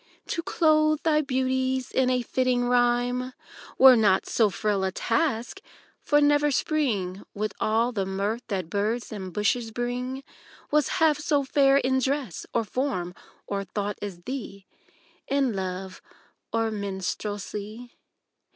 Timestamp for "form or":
12.63-13.63